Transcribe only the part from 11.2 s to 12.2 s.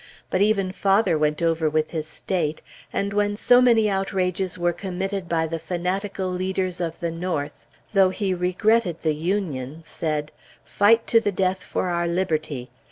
death for our